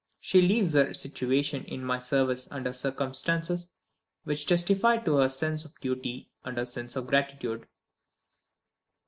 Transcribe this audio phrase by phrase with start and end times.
[0.19, 3.69] She leaves her situation in my service under circumstances
[4.23, 7.67] which testify to her sense of duty and her sense of gratitude."